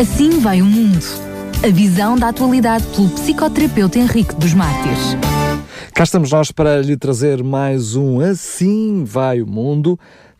[0.00, 0.98] Assim vai o mundo.
[1.64, 5.16] A visão da atualidade pelo psicoterapeuta Henrique dos Mártires.
[5.94, 9.96] Cá estamos nós para lhe trazer mais um Assim Vai o Mundo.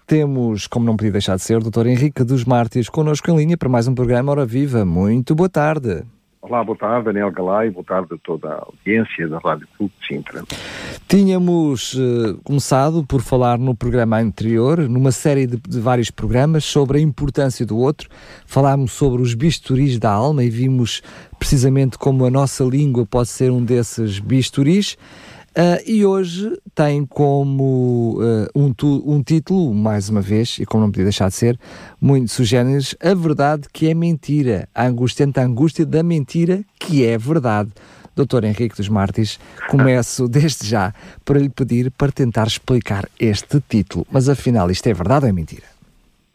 [0.08, 1.86] Temos, como não podia deixar de ser, o Dr.
[1.86, 4.84] Henrique dos Mártires connosco em linha para mais um programa Hora Viva.
[4.84, 6.02] Muito boa tarde.
[6.46, 10.06] Olá, boa tarde, Daniel Galay, boa tarde a toda a audiência da Rádio Clube de
[10.06, 10.44] Sintra.
[11.08, 16.98] Tínhamos uh, começado por falar no programa anterior, numa série de, de, vários programas, sobre
[16.98, 18.10] a importância do outro.
[18.44, 21.02] Falámos sobre os bisturis da alma e vimos
[21.38, 24.98] precisamente como a nossa língua pode ser um desses bisturis.
[25.56, 30.82] Uh, e hoje tem como uh, um, tu, um, título, mais uma vez, e como
[30.82, 31.56] não podia deixar de ser,
[32.00, 37.70] muito sugêneres, a verdade que é mentira, a angustiante angústia da mentira que é verdade.
[38.16, 40.92] Doutor Henrique dos Martins, começo desde já
[41.24, 44.04] para lhe pedir para tentar explicar este título.
[44.10, 45.66] Mas afinal, isto é verdade ou é mentira?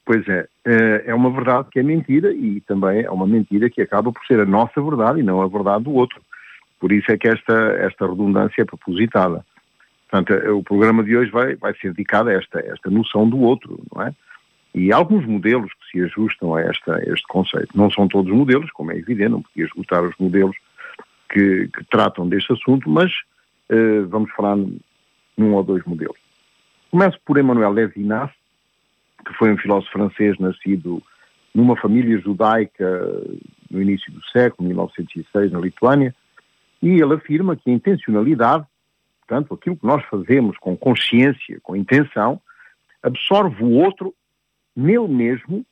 [0.06, 3.82] Pois é, é, é uma verdade que é mentira e também é uma mentira que
[3.82, 6.22] acaba por ser a nossa verdade e não a verdade do outro.
[6.80, 9.46] Por isso é que esta, esta redundância é propositada.
[10.10, 13.40] Portanto, eh, o programa de hoje vai, vai ser dedicado a esta, esta noção do
[13.40, 14.14] outro, não é?
[14.74, 17.76] E há alguns modelos que se ajustam a, esta, a este conceito.
[17.76, 20.56] Não são todos modelos, como é evidente, não podia esgotar os modelos
[21.30, 23.12] que, que tratam deste assunto, mas
[23.72, 24.58] uh, vamos falar
[25.38, 26.18] num ou dois modelos.
[26.92, 28.30] Começo por Emmanuel Levinas,
[29.26, 31.02] que foi um filósofo francês nascido
[31.54, 33.12] numa família judaica
[33.70, 36.14] no início do século, 1906, na Lituânia,
[36.82, 38.66] e ele afirma que a intencionalidade,
[39.20, 42.42] portanto, aquilo que nós fazemos com consciência, com intenção,
[43.04, 44.14] absorve o outro
[44.76, 45.66] nele mesmo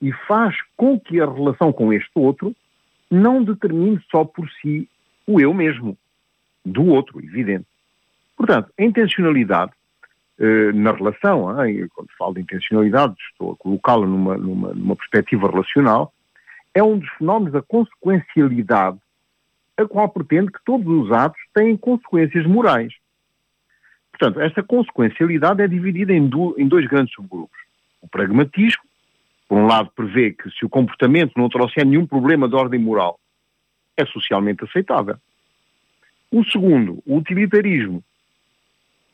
[0.00, 2.54] e faz com que a relação com este outro
[3.10, 4.88] não determine só por si
[5.26, 5.96] o eu mesmo,
[6.64, 7.66] do outro, evidente.
[8.36, 9.72] Portanto, a intencionalidade
[10.38, 11.44] eh, na relação,
[11.94, 16.12] quando falo de intencionalidade, estou a colocá-la numa, numa, numa perspectiva relacional,
[16.74, 18.98] é um dos fenómenos da consequencialidade
[19.82, 22.92] a qual pretende que todos os atos têm consequências morais.
[24.10, 27.58] Portanto, esta consequencialidade é dividida em, do, em dois grandes subgrupos.
[28.00, 28.82] O pragmatismo,
[29.48, 33.18] por um lado, prevê que se o comportamento não trouxer nenhum problema de ordem moral,
[33.96, 35.16] é socialmente aceitável.
[36.30, 38.02] O segundo, o utilitarismo,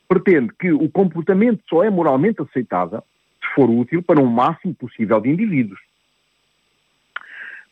[0.07, 3.03] pretende que o comportamento só é moralmente aceitável
[3.41, 5.79] se for útil para um máximo possível de indivíduos.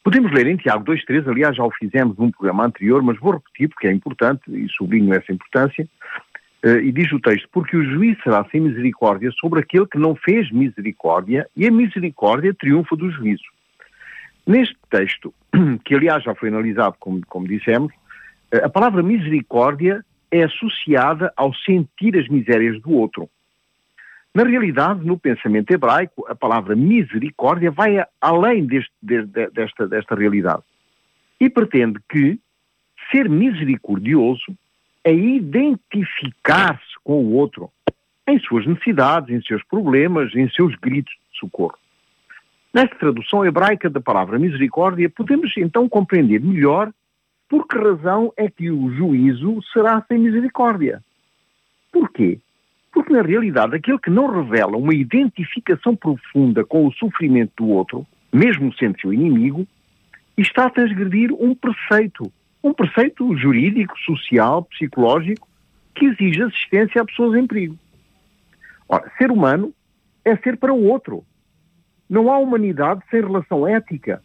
[0.08, 3.68] Podemos ler em Tiago 2.3, aliás já o fizemos num programa anterior, mas vou repetir
[3.68, 5.86] porque é importante e sublinho essa importância.
[6.64, 10.16] Uh, e diz o texto, porque o juiz será sem misericórdia sobre aquele que não
[10.16, 13.44] fez misericórdia e a misericórdia triunfa do juízo.
[14.46, 15.34] Neste texto,
[15.84, 17.92] que aliás já foi analisado, como, como dissemos,
[18.56, 23.30] uh, a palavra misericórdia é associada ao sentir as misérias do outro.
[24.38, 30.62] Na realidade, no pensamento hebraico, a palavra misericórdia vai além deste, desta, desta realidade
[31.42, 32.40] e pretende que
[33.10, 34.56] ser misericordioso
[35.04, 37.72] é identificar-se com o outro
[38.28, 41.80] em suas necessidades, em seus problemas, em seus gritos de socorro.
[42.72, 46.94] Nesta tradução hebraica da palavra misericórdia, podemos então compreender melhor
[47.50, 51.04] por que razão é que o juízo será sem misericórdia.
[51.92, 52.40] Porquê?
[52.98, 58.08] Porque, na realidade, aquele que não revela uma identificação profunda com o sofrimento do outro,
[58.34, 59.68] mesmo sendo seu inimigo,
[60.36, 62.34] está a transgredir um preceito.
[62.64, 65.48] Um preceito jurídico, social, psicológico,
[65.94, 67.78] que exige assistência a pessoas em perigo.
[68.90, 69.72] Ora, ser humano
[70.26, 71.24] é ser para o outro.
[72.10, 74.24] Não há humanidade sem relação ética,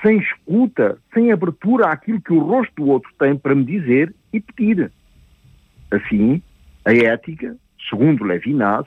[0.00, 4.40] sem escuta, sem abertura àquilo que o rosto do outro tem para me dizer e
[4.40, 4.90] pedir.
[5.90, 6.40] Assim,
[6.82, 7.54] a ética
[7.88, 8.86] segundo Levinas,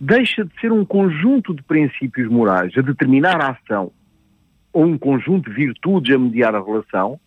[0.00, 3.92] deixa de ser um conjunto de princípios morais a determinar a ação
[4.72, 7.18] ou um conjunto de virtudes a mediar a relação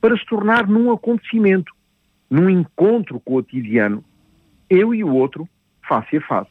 [0.00, 1.72] para se tornar num acontecimento,
[2.28, 4.04] num encontro cotidiano,
[4.68, 5.48] eu e o outro,
[5.86, 6.50] face a face.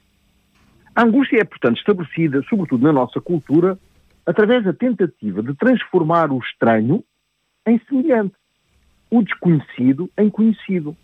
[0.96, 3.80] A angústia é, portanto, estabelecida, sobretudo na nossa cultura,
[4.26, 7.04] através da tentativa de transformar o estranho
[7.66, 8.36] em semelhante,
[9.10, 10.96] o desconhecido em conhecido,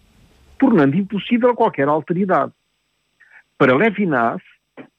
[0.60, 2.52] tornando impossível qualquer alteridade.
[3.58, 4.42] Para Levinas,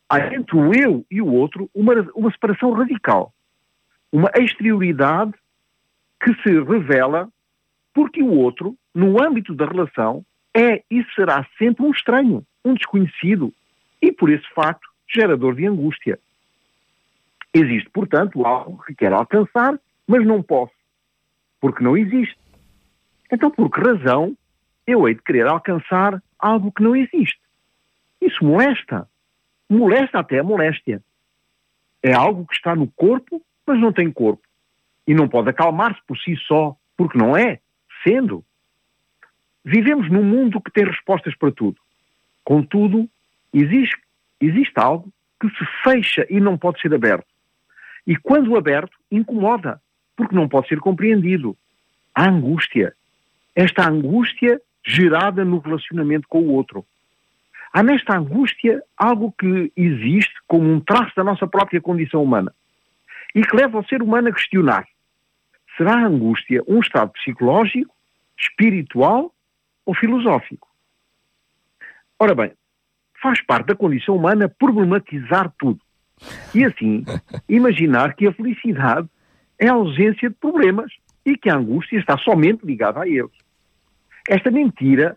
[0.08, 3.32] há entre o eu e o outro uma, uma separação radical.
[4.10, 5.34] Uma exterioridade
[6.22, 7.28] que se revela
[7.92, 10.24] porque o outro, no âmbito da relação,
[10.54, 13.52] é e será sempre um estranho, um desconhecido
[14.00, 16.18] e, por esse facto, gerador de angústia.
[17.52, 20.74] Existe, portanto, algo que quero alcançar, mas não posso,
[21.60, 22.38] porque não existe.
[23.30, 24.36] Então, por que razão
[24.86, 27.40] eu hei de querer alcançar algo que não existe?
[28.20, 29.08] Isso molesta.
[29.68, 31.02] Molesta até a moléstia.
[32.02, 34.42] É algo que está no corpo, mas não tem corpo.
[35.06, 37.60] e não pode acalmar-se por si só, porque não é,
[38.02, 38.44] sendo.
[39.64, 41.80] Vivemos num mundo que tem respostas para tudo.
[42.44, 43.08] Contudo,
[43.52, 43.96] existe,
[44.40, 47.26] existe algo que se fecha e não pode ser aberto.
[48.06, 49.80] E quando aberto, incomoda,
[50.16, 51.56] porque não pode ser compreendido.
[52.14, 52.94] A angústia.
[53.54, 56.84] Esta angústia gerada no relacionamento com o outro.
[57.76, 62.54] Há nesta angústia algo que existe como um traço da nossa própria condição humana
[63.34, 64.88] e que leva o ser humano a questionar:
[65.76, 67.94] será a angústia um estado psicológico,
[68.34, 69.30] espiritual
[69.84, 70.66] ou filosófico?
[72.18, 72.52] Ora bem,
[73.20, 75.78] faz parte da condição humana problematizar tudo.
[76.54, 77.04] E assim,
[77.46, 79.06] imaginar que a felicidade
[79.58, 80.90] é a ausência de problemas
[81.26, 83.36] e que a angústia está somente ligada a eles.
[84.26, 85.14] Esta mentira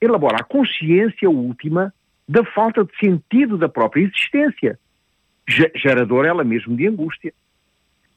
[0.00, 1.92] elabora a consciência última
[2.28, 4.78] da falta de sentido da própria existência,
[5.74, 7.32] geradora ela mesmo de angústia.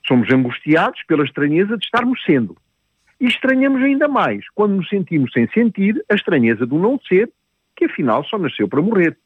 [0.06, 2.58] Somos angustiados pela estranheza de estarmos sendo.
[3.20, 7.32] E estranhamos ainda mais quando nos sentimos sem sentir a estranheza do não ser,
[7.76, 9.18] que afinal só nasceu para morrer.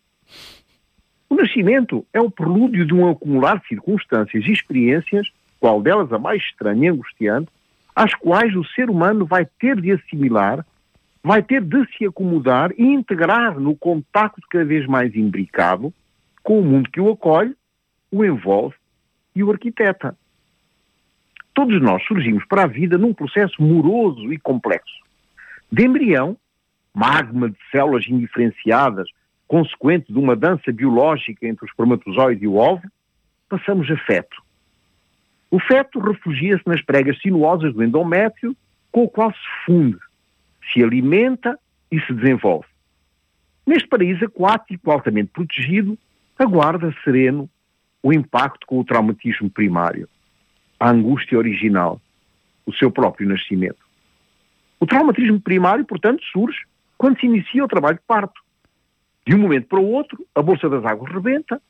[1.29, 5.27] O nascimento é o prelúdio de um acumular de circunstâncias e experiências,
[5.59, 7.49] qual delas a mais estranha e angustiante,
[7.95, 10.65] às quais o ser humano vai ter de assimilar,
[11.25, 15.91] vai ter de se acomodar e integrar no contacto cada vez mais imbricado
[16.43, 17.55] com o mundo que o acolhe,
[18.11, 18.75] o envolve
[19.35, 20.15] e o arquiteta.
[21.51, 24.93] Todos nós surgimos para a vida num processo moroso e complexo.
[25.71, 26.37] De embrião,
[26.93, 29.09] magma de células indiferenciadas,
[29.47, 32.91] consequente de uma dança biológica entre o espermatozoide e o óvulo,
[33.49, 34.43] passamos a feto.
[35.49, 38.55] O feto refugia-se nas pregas sinuosas do endométrio,
[38.91, 39.97] com o qual se funde,
[40.71, 41.57] se alimenta
[41.91, 42.67] e se desenvolve.
[43.65, 45.97] Neste paraíso aquático altamente protegido,
[46.37, 47.49] aguarda sereno
[48.03, 50.07] o impacto com o traumatismo primário
[50.79, 52.01] a angústia original,
[52.65, 53.79] o seu próprio nascimento.
[54.79, 56.59] O traumatismo primário, portanto, surge
[56.97, 58.41] quando se inicia o trabalho de parto.
[59.25, 61.61] De um momento para o outro, a bolsa das águas rebenta,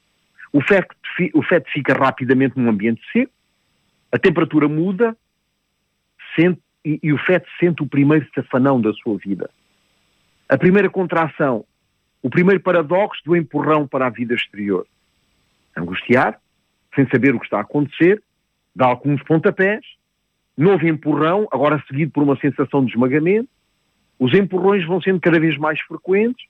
[0.51, 0.95] o feto,
[1.33, 3.31] o feto fica rapidamente num ambiente seco,
[4.11, 5.15] a temperatura muda
[6.35, 9.49] sente, e, e o feto sente o primeiro safanão da sua vida.
[10.47, 11.65] A primeira contração,
[12.21, 14.85] o primeiro paradoxo do empurrão para a vida exterior.
[15.75, 16.39] Angustiar,
[16.93, 18.21] sem saber o que está a acontecer,
[18.75, 19.83] dá alguns pontapés,
[20.55, 23.49] novo empurrão, agora seguido por uma sensação de esmagamento,
[24.19, 26.45] os empurrões vão sendo cada vez mais frequentes,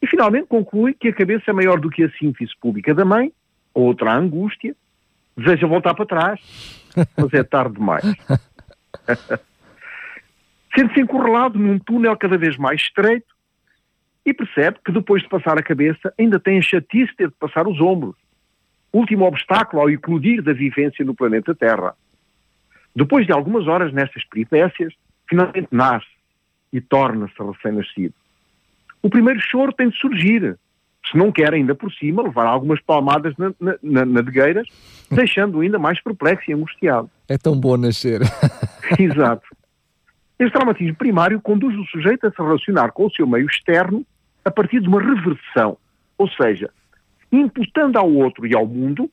[0.00, 3.32] e finalmente conclui que a cabeça é maior do que a síntese pública da mãe,
[3.74, 4.74] outra angústia,
[5.36, 6.40] deseja voltar para trás,
[7.16, 8.04] mas é tarde demais.
[10.76, 13.34] Sente-se encurralado num túnel cada vez mais estreito
[14.24, 17.34] e percebe que depois de passar a cabeça ainda tem a chatice de ter de
[17.34, 18.16] passar os ombros
[18.92, 21.94] último obstáculo ao eclodir da vivência no planeta Terra.
[22.94, 24.92] Depois de algumas horas nestas peripécias,
[25.28, 26.06] finalmente nasce
[26.72, 28.14] e torna-se recém-nascido.
[29.02, 30.58] O primeiro choro tem de surgir,
[31.08, 34.22] se não quer ainda por cima levar algumas palmadas na, na, na
[35.10, 37.08] deixando-o ainda mais perplexo e angustiado.
[37.28, 38.20] É tão bom nascer.
[38.98, 39.46] Exato.
[40.38, 44.06] Este traumatismo primário conduz o sujeito a se relacionar com o seu meio externo
[44.44, 45.76] a partir de uma reversão,
[46.16, 46.70] ou seja,
[47.32, 49.10] imputando ao outro e ao mundo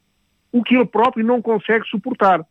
[0.51, 2.45] o que ele próprio não consegue suportar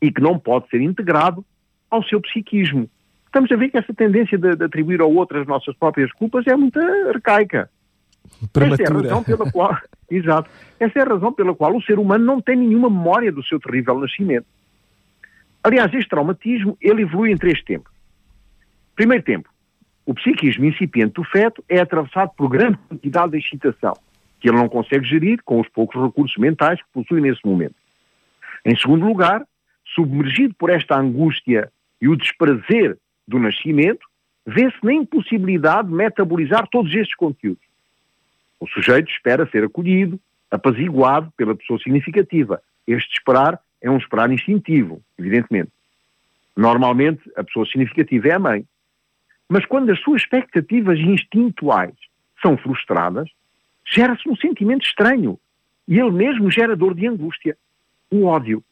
[0.00, 1.44] e que não pode ser integrado
[1.90, 2.88] ao seu psiquismo.
[3.26, 6.46] Estamos a ver que essa tendência de, de atribuir ao outro as nossas próprias culpas
[6.46, 7.70] é muito arcaica.
[8.54, 9.76] Essa é a razão pela qual,
[10.10, 10.50] exato,
[10.80, 13.60] essa é a razão pela qual o ser humano não tem nenhuma memória do seu
[13.60, 14.46] terrível nascimento.
[15.64, 17.90] Aliás, este traumatismo, ele evolui em três tempos.
[18.94, 19.48] Primeiro tempo,
[20.04, 23.94] o psiquismo incipiente do feto é atravessado por grande quantidade de excitação,
[24.38, 27.74] que ele não consegue gerir com os poucos recursos mentais que possui nesse momento.
[28.62, 29.42] Em segundo lugar,
[29.94, 34.06] submergido por esta angústia e o desprazer do nascimento,
[34.46, 37.64] vê-se na impossibilidade de metabolizar todos estes conteúdos.
[38.60, 42.62] O sujeito espera ser acolhido, apaziguado pela pessoa significativa.
[42.86, 45.70] Este esperar é um esperar instintivo, evidentemente.
[46.56, 48.64] Normalmente, a pessoa significativa é a mãe.
[49.46, 51.94] Mas quando as suas expectativas instintuais
[52.40, 53.28] são frustradas,
[53.86, 55.38] gera-se um sentimento estranho
[55.86, 57.58] e ele mesmo gera dor de angústia,
[58.10, 58.64] o ódio.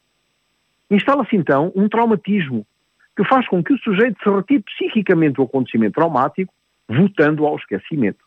[0.91, 2.67] Instala-se então um traumatismo
[3.15, 6.55] que faz com que o sujeito se retire psiquicamente do acontecimento traumático,
[6.89, 8.25] votando ao esquecimento.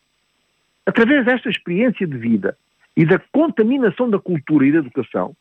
[0.86, 2.56] Através desta experiência de vida
[2.96, 5.36] e da contaminação da cultura e da educação,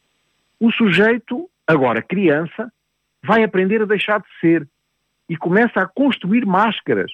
[0.67, 2.73] o sujeito, agora criança,
[3.23, 4.69] vai aprender a deixar de ser
[5.29, 7.13] e começa a construir máscaras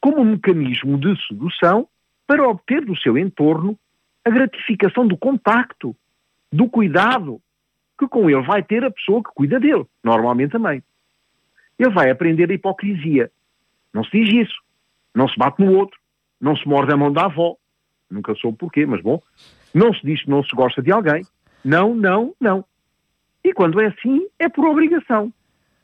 [0.00, 1.88] como um mecanismo de sedução
[2.26, 3.78] para obter do seu entorno
[4.24, 5.96] a gratificação do contacto,
[6.52, 7.40] do cuidado,
[7.98, 10.82] que com ele vai ter a pessoa que cuida dele, normalmente mãe.
[11.78, 13.30] Ele vai aprender a hipocrisia.
[13.92, 14.60] Não se diz isso.
[15.14, 15.98] Não se bate no outro.
[16.40, 17.56] Não se morde a mão da avó.
[18.10, 19.22] Nunca soube porquê, mas bom.
[19.74, 21.24] Não se diz que não se gosta de alguém.
[21.64, 22.64] Não, não, não.
[23.44, 25.32] E quando é assim, é por obrigação.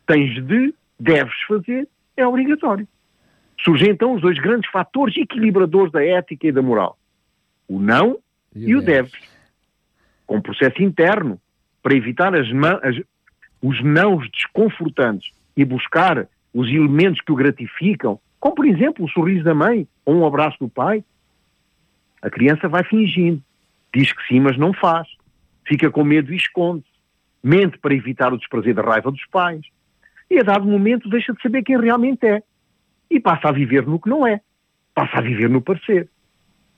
[0.07, 2.87] Tens de, deves fazer, é obrigatório.
[3.61, 6.99] Surgem então os dois grandes fatores equilibradores da ética e da moral.
[7.67, 8.19] O não
[8.55, 9.13] e, e o deves.
[10.27, 11.41] Com um processo interno,
[11.83, 12.47] para evitar as,
[12.83, 12.97] as,
[13.63, 19.45] os nãos desconfortantes e buscar os elementos que o gratificam, como por exemplo o sorriso
[19.45, 21.05] da mãe ou um abraço do pai,
[22.21, 23.43] a criança vai fingindo.
[23.95, 25.09] Diz que sim, mas não faz.
[25.65, 26.96] Fica com medo e esconde-se.
[27.47, 29.65] Mente para evitar o desprazer da raiva dos pais.
[30.29, 32.43] E a dado momento deixa de saber quem realmente é.
[33.09, 34.41] E passa a viver no que não é.
[34.93, 36.09] Passa a viver no parecer.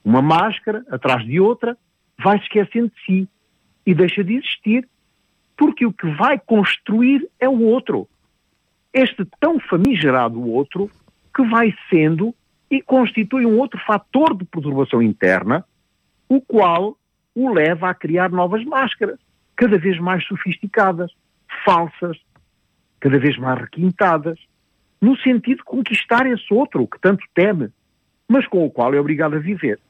[0.04, 1.75] Uma máscara, atrás de outra,
[2.22, 3.28] vai se esquecendo de si.
[3.87, 4.87] E deixa de existir.
[5.56, 8.06] Porque o que vai construir é o outro.
[8.92, 10.90] Este tão famigerado outro
[11.34, 12.34] que vai sendo
[12.70, 15.64] e constitui um outro fator de perturbação interna,
[16.28, 16.94] o qual
[17.34, 19.18] o leva a criar novas máscaras,
[19.58, 21.10] cada vez mais sofisticadas,
[21.64, 22.16] falsas,
[23.00, 24.38] cada vez mais requintadas,
[25.00, 27.68] no sentido de conquistar esse outro que tanto teme,
[28.28, 29.80] mas com o qual é obrigado a viver.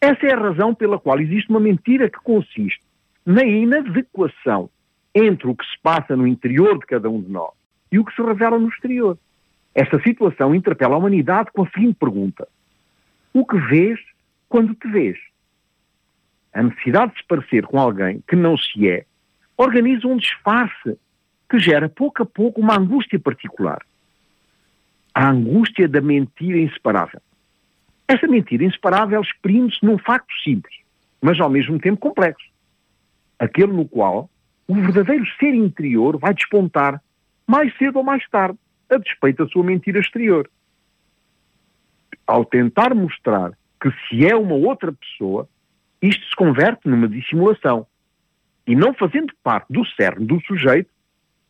[0.00, 2.82] Essa é a razão pela qual existe uma mentira que consiste
[3.24, 4.68] na inadequação
[5.14, 7.52] entre o que se passa no interior de cada um de nós
[7.90, 9.16] e o que se revela no exterior.
[9.76, 12.48] Esta situação interpela a humanidade com a seguinte pergunta:
[13.32, 14.00] O que vês
[14.48, 15.16] quando te vês?
[16.56, 19.04] A necessidade de se parecer com alguém que não se é
[19.58, 20.98] organiza um disfarce
[21.50, 23.84] que gera pouco a pouco uma angústia particular.
[25.14, 27.20] A angústia da mentira inseparável.
[28.08, 30.74] Essa mentira inseparável exprime-se num facto simples,
[31.20, 32.48] mas ao mesmo tempo complexo.
[33.38, 34.30] Aquele no qual
[34.66, 37.02] o verdadeiro ser interior vai despontar
[37.46, 38.58] mais cedo ou mais tarde
[38.88, 40.48] a despeito da sua mentira exterior.
[42.26, 45.46] Ao tentar mostrar que se é uma outra pessoa,
[46.08, 47.86] isto se converte numa dissimulação.
[48.66, 50.90] E não fazendo parte do cerne do sujeito,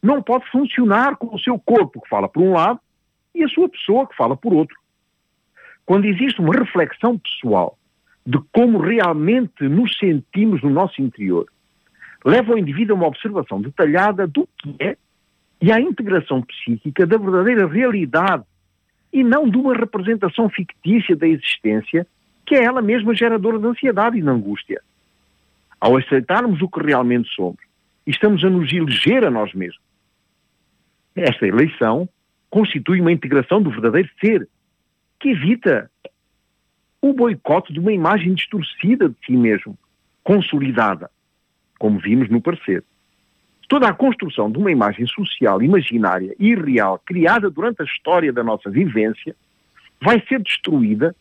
[0.03, 2.79] não pode funcionar com o seu corpo que fala por um lado
[3.35, 4.77] e a sua pessoa que fala por outro.
[5.85, 7.79] Quando existe uma reflexão pessoal
[8.27, 11.47] de como realmente nos sentimos no nosso interior,
[12.25, 14.97] leva o indivíduo a uma observação detalhada do que é
[15.61, 18.45] e à integração psíquica da verdadeira realidade
[19.13, 22.07] e não de uma representação fictícia da existência
[22.47, 24.81] que é ela mesma geradora de ansiedade e de angústia.
[25.81, 27.61] Ao aceitarmos o que realmente somos,
[28.07, 29.85] estamos a nos eleger a nós mesmos.
[31.15, 32.09] Esta eleição
[32.49, 34.49] constitui uma integração do verdadeiro ser,
[35.19, 35.91] que evita
[37.03, 39.76] o boicote de uma imagem distorcida de si mesmo,
[40.23, 41.11] consolidada,
[41.79, 42.85] como vimos no parecer.
[43.69, 48.45] Toda a construção de uma imagem social imaginária e irreal criada durante a história da
[48.45, 49.35] nossa vivência
[50.00, 51.15] vai ser destruída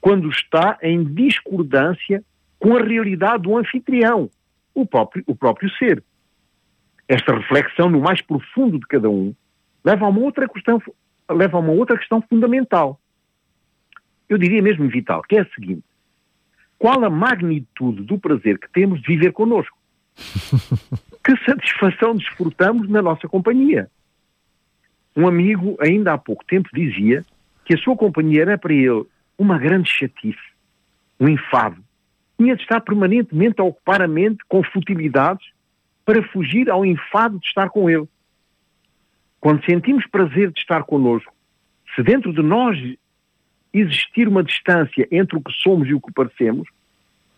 [0.00, 2.24] quando está em discordância
[2.58, 4.30] com a realidade do anfitrião,
[4.74, 6.02] o próprio, o próprio ser.
[7.08, 9.34] Esta reflexão no mais profundo de cada um
[9.84, 10.80] leva a uma outra questão,
[11.28, 13.00] leva a uma outra questão fundamental.
[14.28, 15.84] Eu diria mesmo vital, que é a seguinte:
[16.78, 19.76] qual a magnitude do prazer que temos de viver connosco?
[21.24, 23.90] que satisfação desfrutamos na nossa companhia.
[25.16, 27.24] Um amigo, ainda há pouco tempo, dizia
[27.64, 29.04] que a sua companhia era para ele
[29.40, 30.38] uma grande chatice,
[31.18, 31.82] um enfado.
[32.36, 35.46] Tinha de estar permanentemente a ocupar a mente com futilidades
[36.04, 38.06] para fugir ao enfado de estar com ele.
[39.40, 41.32] Quando sentimos prazer de estar connosco,
[41.94, 42.76] se dentro de nós
[43.72, 46.68] existir uma distância entre o que somos e o que parecemos,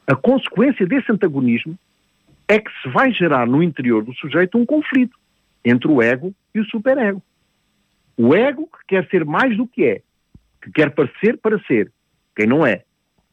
[0.05, 1.79] a consequência desse antagonismo
[2.49, 5.17] é que se vai gerar no interior do sujeito um conflito
[5.65, 7.23] entre o ego e o superego.
[8.17, 10.03] O ego que quer ser mais do que é,
[10.63, 11.93] que quer parecer para ser,
[12.35, 12.83] quem não é.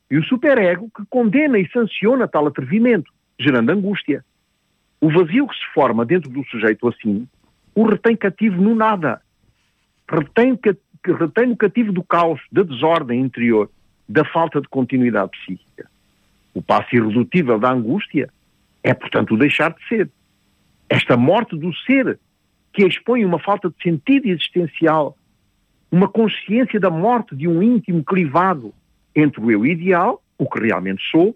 [0.09, 4.25] E o superego que condena e sanciona tal atrevimento, gerando angústia.
[4.99, 7.27] O vazio que se forma dentro do sujeito assim,
[7.75, 9.21] o retém cativo no nada.
[10.09, 10.59] Retém,
[11.05, 13.69] retém no cativo do caos, da desordem interior,
[14.07, 15.89] da falta de continuidade psíquica.
[16.53, 18.29] O passo irredutível da angústia
[18.83, 20.09] é, portanto, o deixar de ser.
[20.89, 22.19] Esta morte do ser,
[22.73, 25.15] que expõe uma falta de sentido existencial,
[25.91, 28.73] uma consciência da morte de um íntimo clivado
[29.15, 31.35] entre o eu ideal, o que realmente sou,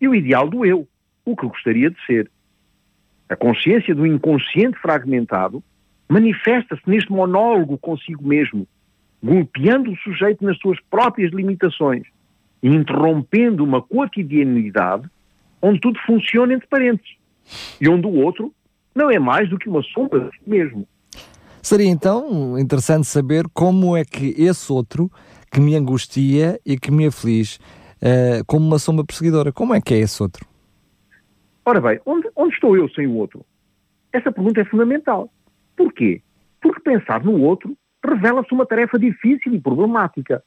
[0.00, 0.88] e o ideal do eu,
[1.24, 2.30] o que gostaria de ser.
[3.28, 5.62] A consciência do inconsciente fragmentado
[6.08, 8.66] manifesta-se neste monólogo consigo mesmo,
[9.22, 12.02] golpeando o sujeito nas suas próprias limitações
[12.62, 15.08] e interrompendo uma cotidianidade
[15.62, 17.16] onde tudo funciona entre parentes
[17.80, 18.52] e onde o outro
[18.94, 20.88] não é mais do que uma sombra de si mesmo.
[21.62, 25.10] Seria então interessante saber como é que esse outro
[25.52, 27.58] que me angustia e que me aflige
[28.00, 30.46] uh, como uma sombra perseguidora, como é que é esse outro?
[31.64, 33.44] Ora bem, onde, onde estou eu sem o outro?
[34.12, 35.30] Essa pergunta é fundamental.
[35.76, 36.22] Porquê?
[36.60, 40.42] Porque pensar no outro revela-se uma tarefa difícil e problemática.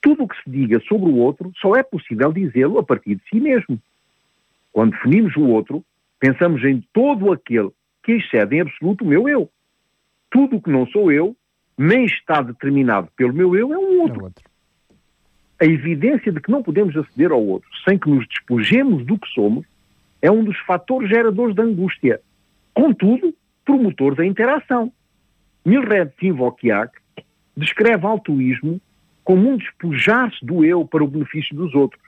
[0.00, 3.22] Tudo o que se diga sobre o outro só é possível dizê-lo a partir de
[3.28, 3.80] si mesmo.
[4.72, 5.84] Quando definimos o outro,
[6.18, 7.70] pensamos em todo aquele
[8.02, 9.50] que excede em absoluto o meu eu.
[10.30, 11.36] Tudo o que não sou eu,
[11.78, 14.20] nem está determinado pelo meu eu, é um outro.
[14.20, 14.44] É outro.
[15.60, 19.28] A evidência de que não podemos aceder ao outro sem que nos despojemos do que
[19.28, 19.64] somos
[20.20, 22.20] é um dos fatores geradores da angústia.
[22.74, 24.92] Contudo, promotor da interação.
[25.64, 26.92] Milred Timvokiak
[27.56, 28.80] descreve altruísmo
[29.24, 32.02] como um despojar-se do eu para o benefício dos outros.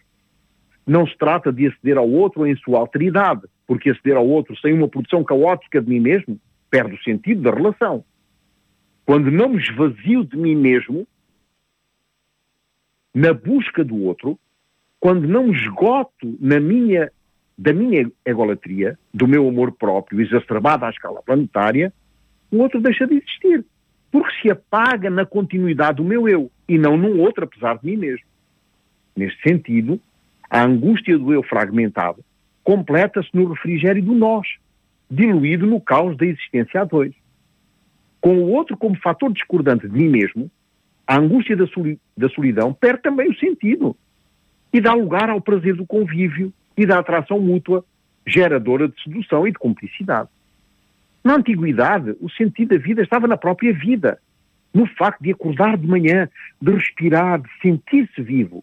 [0.86, 4.72] Não se trata de aceder ao outro em sua alteridade, porque aceder ao outro sem
[4.72, 6.38] uma produção caótica de mim mesmo
[6.70, 8.04] perde o sentido da relação.
[9.04, 11.06] Quando não me esvazio de mim mesmo,
[13.14, 14.38] na busca do outro,
[15.00, 17.10] quando não me esgoto na minha,
[17.56, 21.92] da minha egolatria, do meu amor próprio, exacerbado à escala planetária,
[22.50, 23.64] o outro deixa de existir.
[24.10, 27.96] Porque se apaga na continuidade do meu eu e não num outro, apesar de mim
[27.96, 28.26] mesmo.
[29.16, 30.00] Neste sentido,
[30.48, 32.24] a angústia do eu fragmentado
[32.62, 34.46] completa-se no refrigério do nós,
[35.10, 37.14] diluído no caos da existência a dois.
[38.20, 40.50] Com o outro como fator discordante de mim mesmo,
[41.06, 43.96] a angústia da, soli da solidão perde também o sentido
[44.72, 47.84] e dá lugar ao prazer do convívio e da atração mútua,
[48.26, 50.28] geradora de sedução e de cumplicidade.
[51.24, 54.18] Na antiguidade, o sentido da vida estava na própria vida,
[54.72, 56.28] no facto de acordar de manhã,
[56.60, 58.62] de respirar, de sentir-se vivo.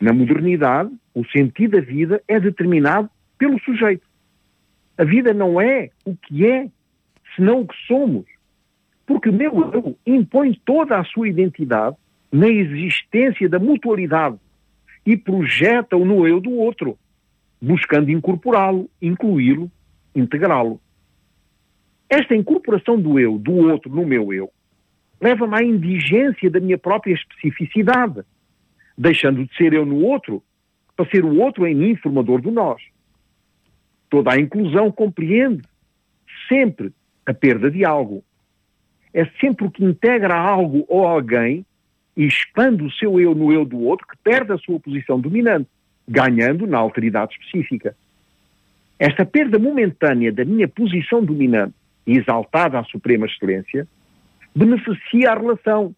[0.00, 4.06] Na modernidade, o sentido da vida é determinado pelo sujeito.
[4.96, 6.68] A vida não é o que é,
[7.34, 8.26] senão o que somos.
[9.06, 11.96] Porque o meu eu impõe toda a sua identidade
[12.30, 14.36] na existência da mutualidade
[15.04, 16.96] e projeta-o no eu do outro,
[17.60, 19.70] buscando incorporá-lo, incluí-lo,
[20.14, 20.80] integrá-lo.
[22.08, 24.50] Esta incorporação do eu, do outro, no meu eu,
[25.20, 28.22] leva-me à indigência da minha própria especificidade,
[28.96, 30.42] deixando de ser eu no outro
[30.96, 32.82] para ser o outro em mim formador do nós.
[34.12, 35.62] Toda a inclusão compreende
[36.46, 36.92] sempre
[37.24, 38.22] a perda de algo.
[39.14, 41.64] É sempre o que integra algo ou alguém
[42.14, 45.66] e expande o seu eu no eu do outro que perde a sua posição dominante,
[46.06, 47.96] ganhando na alteridade específica.
[48.98, 51.72] Esta perda momentânea da minha posição dominante
[52.06, 53.88] e exaltada à suprema excelência,
[54.54, 55.94] beneficia a relação,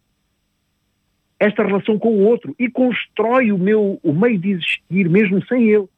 [1.37, 5.69] esta relação com o outro, e constrói o meu o meio de existir mesmo sem
[5.69, 5.89] ele,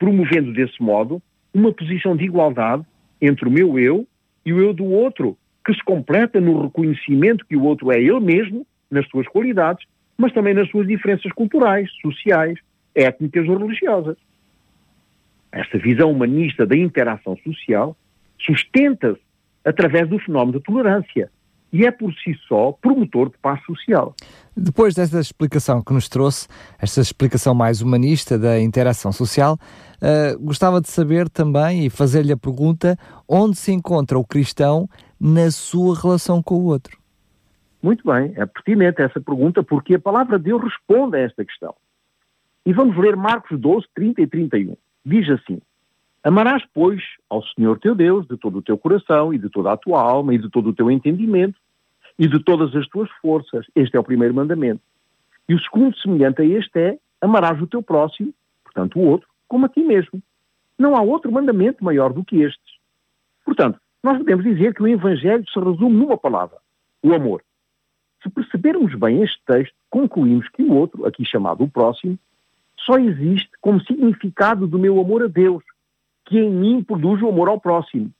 [0.00, 2.84] promovendo desse modo uma posição de igualdade
[3.20, 4.06] entre o meu eu
[4.44, 8.20] e o eu do outro, que se completa no reconhecimento que o outro é ele
[8.20, 12.58] mesmo, nas suas qualidades, mas também nas suas diferenças culturais, sociais,
[12.94, 14.16] étnicas ou religiosas.
[15.52, 17.96] Esta visão humanista da interação social
[18.38, 19.20] sustenta-se
[19.64, 21.30] através do fenómeno da tolerância
[21.72, 24.14] e é por si só promotor de paz social.
[24.56, 29.58] Depois desta explicação que nos trouxe, esta explicação mais humanista da interação social,
[30.02, 32.96] uh, gostava de saber também e fazer-lhe a pergunta
[33.28, 34.88] onde se encontra o cristão
[35.20, 36.98] na sua relação com o outro.
[37.82, 41.74] Muito bem, é pertinente essa pergunta porque a palavra de Deus responde a esta questão.
[42.66, 44.76] E vamos ler Marcos 12, 30 e 31.
[45.04, 45.60] Diz assim:
[46.22, 49.76] Amarás, pois, ao Senhor teu Deus de todo o teu coração e de toda a
[49.76, 51.58] tua alma e de todo o teu entendimento
[52.18, 53.64] e de todas as tuas forças.
[53.74, 54.82] Este é o primeiro mandamento.
[55.48, 58.34] E o segundo, semelhante a este, é amarás o teu próximo,
[58.64, 60.22] portanto o outro, como a ti mesmo.
[60.78, 62.78] Não há outro mandamento maior do que estes.
[63.44, 66.58] Portanto, nós podemos dizer que o Evangelho se resume numa palavra:
[67.02, 67.42] o amor.
[68.22, 72.18] Se percebermos bem este texto, concluímos que o outro, aqui chamado o próximo,
[72.78, 75.62] só existe como significado do meu amor a Deus,
[76.24, 78.10] que em mim produz o amor ao próximo.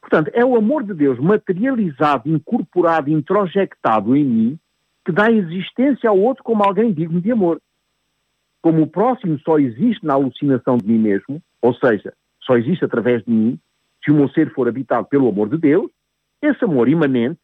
[0.00, 4.58] Portanto, é o amor de Deus materializado, incorporado, introjectado em mim,
[5.04, 7.60] que dá existência ao outro como alguém digno de amor.
[8.60, 13.24] Como o próximo só existe na alucinação de mim mesmo, ou seja, só existe através
[13.24, 13.58] de mim,
[14.04, 15.90] se o meu ser for habitado pelo amor de Deus,
[16.42, 17.38] esse amor imanente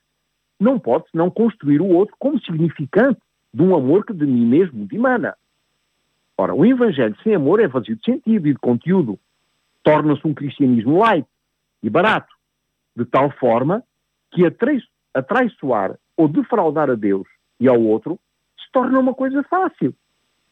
[0.59, 3.21] não pode senão construir o outro como significante
[3.53, 5.37] de um amor que de mim mesmo dimana.
[6.37, 9.19] Ora, o Evangelho sem amor é vazio de sentido e de conteúdo
[9.83, 11.27] torna-se um cristianismo light
[11.83, 12.35] e barato,
[12.97, 13.85] de tal forma
[14.33, 14.43] que
[15.15, 17.29] atraiçoar ou defraudar a Deus
[17.61, 18.19] e ao outro
[18.59, 19.95] se torna uma coisa fácil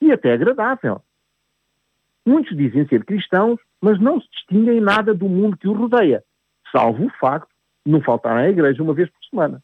[0.03, 1.01] e até agradável.
[2.27, 6.23] Muitos dizem ser cristãos, mas não se distinguem nada do mundo que os rodeia.
[6.71, 7.49] salvo o facto
[7.85, 9.62] de não faltar à igreja uma vez por semana.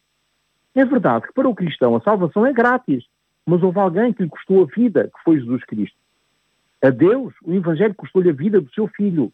[0.74, 3.05] É verdade que para o cristão a salvação é grátis,
[3.46, 5.96] mas houve alguém que lhe custou a vida, que foi Jesus Cristo.
[6.83, 9.33] A Deus, o Evangelho custou-lhe a vida do seu filho.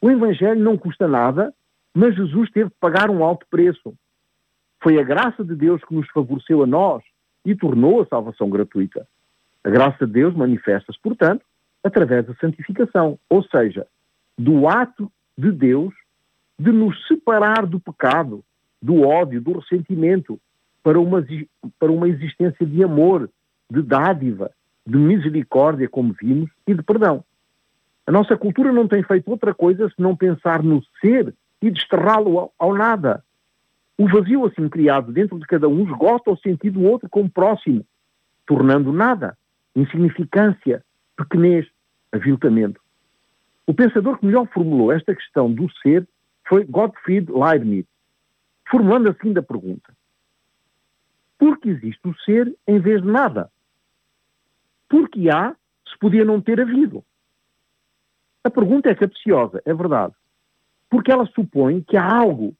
[0.00, 1.52] O Evangelho não custa nada,
[1.94, 3.94] mas Jesus teve de pagar um alto preço.
[4.80, 7.02] Foi a graça de Deus que nos favoreceu a nós
[7.44, 9.06] e tornou a salvação gratuita.
[9.64, 11.44] A graça de Deus manifesta-se, portanto,
[11.82, 13.86] através da santificação, ou seja,
[14.38, 15.92] do ato de Deus
[16.58, 18.44] de nos separar do pecado,
[18.80, 20.38] do ódio, do ressentimento,
[20.82, 21.24] para uma,
[21.78, 23.30] para uma existência de amor,
[23.70, 24.50] de dádiva,
[24.86, 27.24] de misericórdia, como vimos, e de perdão.
[28.06, 32.52] A nossa cultura não tem feito outra coisa senão pensar no ser e desterrá-lo ao,
[32.58, 33.24] ao, nada.
[33.96, 37.84] O vazio assim criado dentro de cada um esgota o sentido do outro como próximo,
[38.46, 39.38] tornando nada,
[39.74, 40.84] insignificância,
[41.16, 41.66] pequenez,
[42.12, 42.80] aviltamento.
[43.66, 46.06] O pensador que melhor formulou esta questão do ser
[46.46, 47.86] foi Gottfried Leibniz,
[48.68, 49.94] formulando assim da pergunta:
[51.38, 53.50] Por que existe o ser em vez de nada?
[54.88, 55.56] Porque há
[55.88, 57.04] se podia não ter havido?
[58.42, 60.14] A pergunta é capciosa, é verdade,
[60.90, 62.54] porque ela supõe que há algo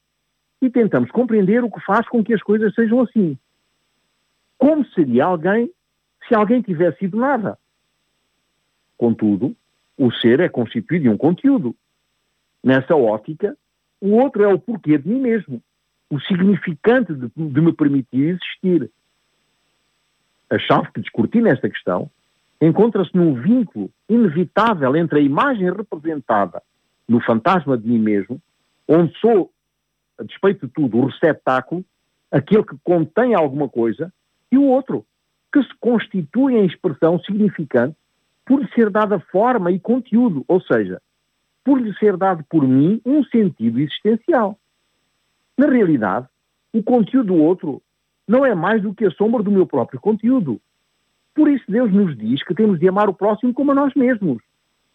[0.61, 3.37] e tentamos compreender o que faz com que as coisas sejam assim.
[4.57, 5.71] Como seria alguém
[6.27, 7.57] se alguém tivesse sido nada?
[8.97, 9.55] Contudo,
[9.97, 11.75] o ser é constituído de um conteúdo.
[12.63, 13.57] Nessa ótica,
[14.01, 15.61] o outro é o porquê de mim mesmo,
[16.09, 18.91] o significante de, de me permitir existir.
[20.49, 22.09] A chave que descortina esta questão
[22.61, 26.61] encontra-se num vínculo inevitável entre a imagem representada
[27.07, 28.41] no fantasma de mim mesmo,
[28.87, 29.51] onde sou,
[30.17, 31.83] a despeito de tudo, o receptáculo,
[32.31, 34.11] aquele que contém alguma coisa,
[34.51, 35.05] e o outro,
[35.55, 37.95] que se constitui em expressão significante
[38.45, 41.01] por lhe ser dada forma e conteúdo, ou seja,
[41.63, 44.59] por lhe ser dado por mim um sentido existencial.
[45.57, 46.27] Na realidade,
[46.73, 47.81] o conteúdo do outro
[48.27, 50.59] não é mais do que a sombra do meu próprio conteúdo.
[51.33, 54.43] Por isso Deus nos diz que temos de amar o próximo como a nós mesmos.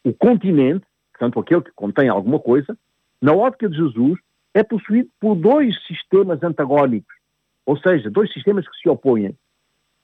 [0.04, 2.76] O continente, portanto aquele que contém alguma coisa,
[3.18, 4.18] na ótica de Jesus,
[4.52, 7.14] é possuído por dois sistemas antagónicos,
[7.64, 9.34] ou seja, dois sistemas que se opõem,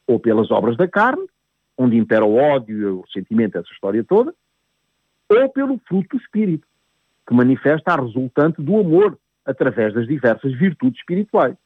[0.06, 1.26] ou pelas obras da carne,
[1.76, 4.34] onde impera o ódio e o sentimento, essa história toda,
[5.28, 6.66] ou pelo fruto do Espírito,
[7.26, 11.56] que manifesta a resultante do amor através das diversas virtudes espirituais.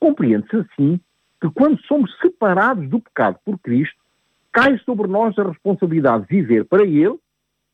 [0.00, 1.00] Compreende-se assim
[1.40, 3.98] que quando somos separados do pecado por Cristo,
[4.52, 7.18] cai sobre nós a responsabilidade de viver para Ele,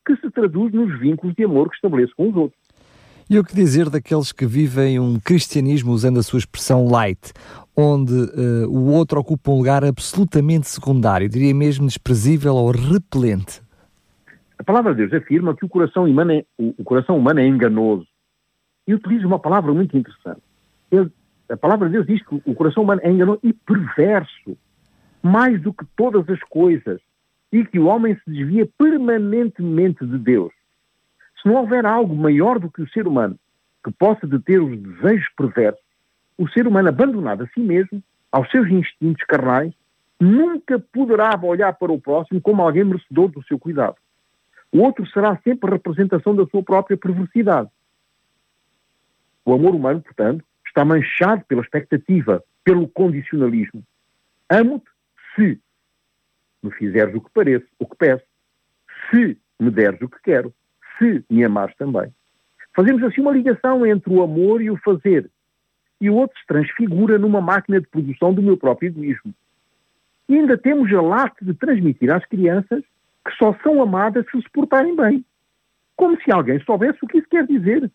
[0.05, 2.64] que se traduz nos vínculos de amor que estabeleço com os outros.
[3.29, 7.33] E o que dizer daqueles que vivem um cristianismo usando a sua expressão light,
[7.75, 13.61] onde uh, o outro ocupa um lugar absolutamente secundário, diria mesmo desprezível ou repelente?
[14.59, 18.07] A palavra de Deus afirma que o coração humano é, o, coração humano é enganoso.
[18.87, 20.41] E utiliza uma palavra muito interessante.
[20.91, 21.09] Ele
[21.49, 24.57] a palavra de Deus diz que o coração humano é enganoso e perverso,
[25.21, 26.99] mais do que todas as coisas,
[27.51, 30.51] e que o homem se desvia permanentemente de Deus.
[31.45, 33.37] Se não houver algo maior do que o ser humano
[33.83, 35.79] que possa deter os desejos perversos,
[36.39, 39.71] o ser humano abandonado a si mesmo, aos seus instintos carnais,
[40.19, 43.95] nunca poderá olhar para o próximo como alguém merecedor do seu cuidado.
[44.71, 47.69] O outro será sempre a representação da sua própria perversidade.
[49.45, 53.83] O amor humano, portanto, está manchado pela expectativa, pelo condicionalismo.
[54.49, 54.89] Amo-te
[55.35, 55.61] se
[56.63, 58.25] me fizeres o que pareço, o que peço,
[59.11, 60.51] se me deres o que quero,
[60.97, 62.11] se me amares também.
[62.75, 65.29] Fazemos assim uma ligação entre o amor e o fazer,
[65.99, 69.33] e o outro se transfigura numa máquina de produção do meu próprio egoísmo.
[70.27, 72.83] E ainda temos a lata de transmitir às crianças
[73.25, 75.25] que só são amadas se se portarem bem.
[75.95, 77.89] Como se alguém soubesse o que isso quer dizer.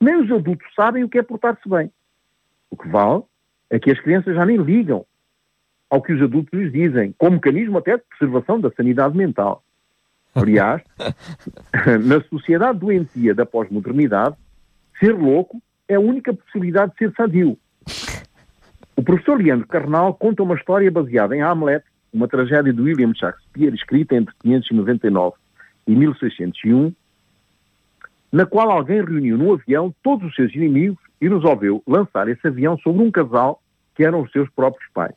[0.00, 1.90] Nem os adultos sabem o que é portar-se bem.
[2.70, 3.22] O que vale
[3.70, 5.06] é que as crianças já nem ligam
[5.88, 9.62] ao que os adultos lhes dizem, como mecanismo até de preservação da sanidade mental.
[10.34, 10.82] Aliás,
[12.04, 14.36] na sociedade doentia da pós-modernidade,
[14.98, 17.58] ser louco é a única possibilidade de ser sadio.
[18.96, 23.74] O professor Leandro Carnal conta uma história baseada em Hamlet, uma tragédia de William Shakespeare,
[23.74, 25.36] escrita entre 599
[25.86, 26.94] e 1601,
[28.30, 32.78] na qual alguém reuniu num avião todos os seus inimigos e resolveu lançar esse avião
[32.78, 33.62] sobre um casal
[33.94, 35.14] que eram os seus próprios pais.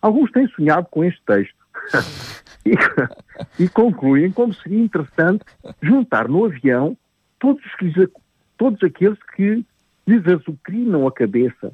[0.00, 1.56] Alguns têm sonhado com este texto
[2.66, 2.74] e,
[3.64, 5.44] e, concluem como seria interessante
[5.80, 6.96] juntar no avião
[7.38, 8.08] todos, os
[8.56, 9.64] todos aqueles que
[10.06, 11.72] lhes azucrinam a cabeça,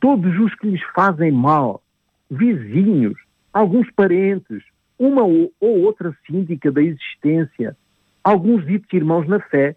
[0.00, 1.82] todos os que lhes fazem mal,
[2.30, 3.16] vizinhos,
[3.52, 4.62] alguns parentes,
[4.98, 7.76] uma ou outra síndica da existência,
[8.22, 9.76] alguns ditos irmãos na fé,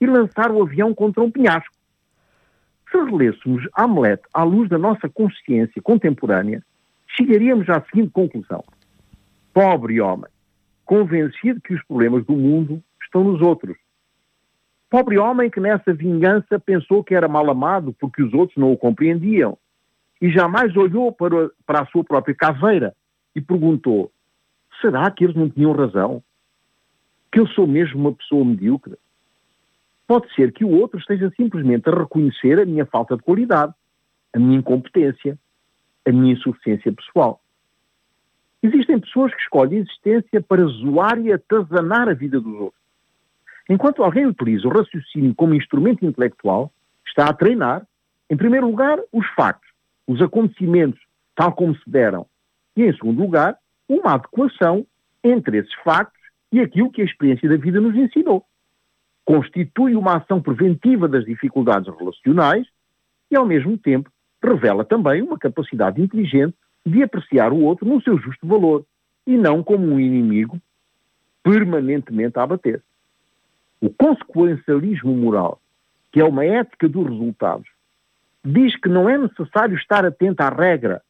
[0.00, 1.74] e lançar o avião contra um penhasco.
[2.90, 6.62] Se relêssemos Hamlet à luz da nossa consciência contemporânea,
[7.16, 8.64] chegaríamos à seguinte conclusão.
[9.52, 10.30] Pobre homem,
[10.84, 13.76] convencido que os problemas do mundo estão nos outros.
[14.88, 18.76] Pobre homem que nessa vingança pensou que era mal amado porque os outros não o
[18.76, 19.56] compreendiam
[20.20, 22.94] e jamais olhou para, para a sua própria caveira
[23.34, 24.12] e perguntou:
[24.80, 26.22] será que eles não tinham razão?
[27.32, 28.96] Que eu sou mesmo uma pessoa medíocre?
[30.06, 33.72] Pode ser que o outro esteja simplesmente a reconhecer a minha falta de qualidade,
[34.34, 35.38] a minha incompetência,
[36.04, 37.40] a minha insuficiência pessoal.
[38.62, 42.80] Existem pessoas que escolhem a existência para zoar e atazanar a vida dos outros.
[43.68, 46.72] Enquanto alguém utiliza o raciocínio como instrumento intelectual,
[47.06, 47.86] está a treinar,
[48.28, 49.68] em primeiro lugar, os factos,
[50.06, 51.00] os acontecimentos
[51.34, 52.26] tal como se deram,
[52.76, 53.56] e em segundo lugar,
[53.88, 54.86] uma adequação
[55.24, 56.20] entre esses factos
[56.52, 58.44] e aquilo que a experiência da vida nos ensinou.
[59.24, 62.66] Constitui uma ação preventiva das dificuldades relacionais
[63.30, 64.10] e, ao mesmo tempo,
[64.42, 68.84] revela também uma capacidade inteligente de apreciar o outro no seu justo valor
[69.26, 70.60] e não como um inimigo
[71.42, 72.82] permanentemente a abater.
[73.80, 75.60] O consequencialismo moral,
[76.12, 77.68] que é uma ética dos resultados,
[78.44, 81.02] diz que não é necessário estar atento à regra,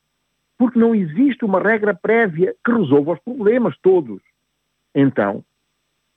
[0.58, 4.20] porque não existe uma regra prévia que resolva os problemas todos.
[4.94, 5.44] Então,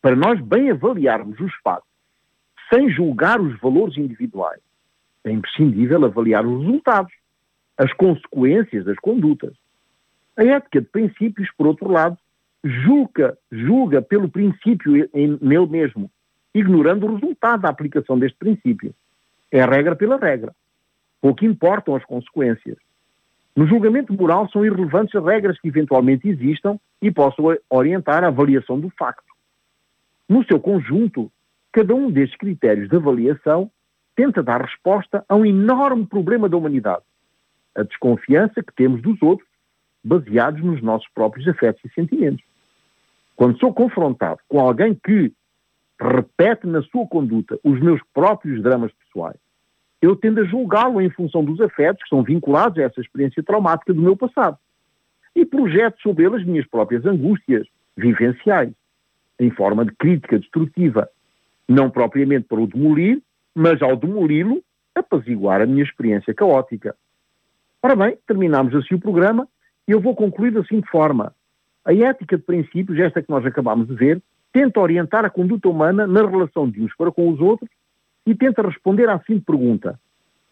[0.02, 1.90] para nós bem avaliarmos os fatos,
[2.72, 4.62] sem julgar os valores individuais,
[5.24, 7.14] é imprescindível avaliar os resultados,
[7.78, 9.54] as consequências das condutas.
[10.38, 12.18] A ética de princípios, por outro lado,
[12.64, 16.10] julga, julga pelo princípio em, nele mesmo,
[16.54, 18.94] ignorando o resultado da aplicação deste princípio.
[19.52, 20.56] É a regra pela regra.
[21.22, 22.78] Pouco importam as consequências.
[23.56, 28.80] No julgamento moral são irrelevantes as regras que eventualmente existam e possam orientar a avaliação
[28.80, 29.32] do facto.
[30.28, 31.32] No seu conjunto,
[31.72, 33.70] cada um destes critérios de avaliação
[34.16, 37.04] tenta dar resposta a um enorme problema da humanidade,
[37.76, 39.48] a desconfiança que temos dos outros,
[40.04, 42.44] baseados nos nossos próprios afetos e sentimentos.
[43.36, 45.32] Quando sou confrontado com alguém que
[46.00, 49.38] repete na sua conduta os meus próprios dramas pessoais,
[50.02, 53.94] eu tendo a julgá-lo em função dos afetos que são vinculados a essa experiência traumática
[53.94, 54.58] do meu passado.
[55.34, 58.74] E projeto sobre ele as minhas próprias angústias vivenciais,
[59.40, 61.10] em forma de crítica destrutiva,
[61.68, 63.22] não propriamente para o demolir,
[63.56, 64.62] mas ao demoli-lo,
[64.94, 66.96] apaziguar a minha experiência caótica.
[67.86, 69.46] Ora bem, terminamos assim o programa
[69.86, 71.36] e eu vou concluir da seguinte forma.
[71.84, 74.22] A ética de princípios, esta que nós acabamos de ver,
[74.54, 77.70] tenta orientar a conduta humana na relação de uns para com os outros
[78.26, 80.00] e tenta responder à seguinte pergunta: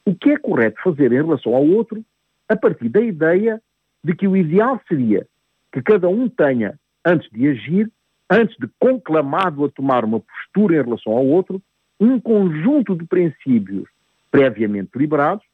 [0.06, 2.04] o que é correto fazer em relação ao outro
[2.50, 3.62] a partir da ideia
[4.04, 5.26] de que o ideal seria
[5.72, 7.90] que cada um tenha, antes de agir,
[8.30, 11.62] antes de conclamado a tomar uma postura em relação ao outro,
[11.98, 13.88] um conjunto de princípios
[14.30, 15.46] previamente deliberados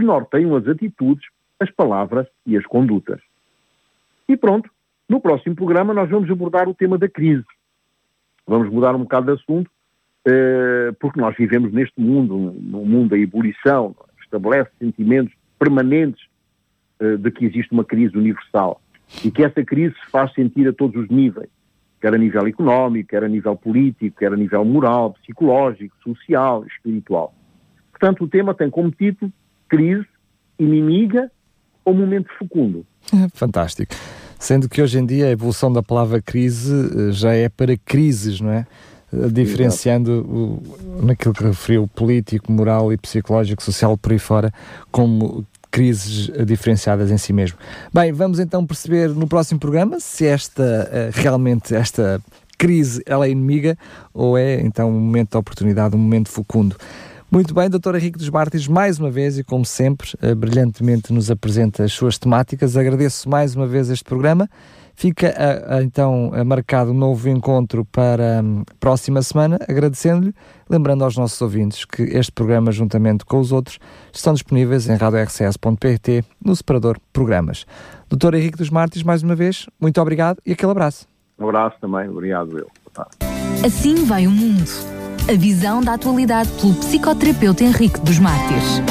[0.00, 1.28] que norteiam as atitudes,
[1.60, 3.20] as palavras e as condutas.
[4.26, 4.70] E pronto,
[5.06, 7.44] no próximo programa nós vamos abordar o tema da crise.
[8.46, 9.70] Vamos mudar um bocado de assunto
[10.24, 16.24] eh, porque nós vivemos neste mundo, num mundo da ebulição, estabelece sentimentos permanentes
[16.98, 18.80] eh, de que existe uma crise universal
[19.22, 21.50] e que essa crise se faz sentir a todos os níveis,
[22.00, 27.34] quer a nível económico, quer a nível político, quer a nível moral, psicológico, social, espiritual.
[27.90, 29.30] Portanto, o tema tem como título
[29.70, 30.06] Crise,
[30.58, 31.30] Inimiga
[31.84, 32.84] ou Momento Fecundo.
[33.32, 33.94] Fantástico.
[34.38, 38.40] Sendo que hoje em dia a evolução da palavra crise eh, já é para crises,
[38.40, 38.66] não é?
[39.32, 44.52] diferenciando o, naquilo que referiu político, moral e psicológico, social por aí fora,
[44.90, 47.58] como crises diferenciadas em si mesmo.
[47.92, 52.20] Bem, vamos então perceber no próximo programa se esta eh, realmente esta
[52.58, 53.76] crise ela é inimiga
[54.12, 56.76] ou é então um momento de oportunidade, um momento fecundo.
[57.30, 61.30] Muito bem, doutor Henrique dos Mártires, mais uma vez e como sempre, eh, brilhantemente nos
[61.30, 62.76] apresenta as suas temáticas.
[62.76, 64.48] Agradeço mais uma vez este programa
[65.00, 70.34] Fica a, a, então marcado um novo encontro para a um, próxima semana, agradecendo-lhe,
[70.68, 73.78] lembrando aos nossos ouvintes que este programa, juntamente com os outros,
[74.12, 77.64] estão disponíveis em radiorcs.pt no separador Programas.
[78.10, 81.08] Doutor Henrique dos Martins, mais uma vez, muito obrigado e aquele abraço.
[81.38, 82.66] Um abraço também, obrigado eu.
[83.64, 84.99] Assim vai o mundo.
[85.30, 88.82] A visão da atualidade pelo psicoterapeuta Henrique dos Mártires.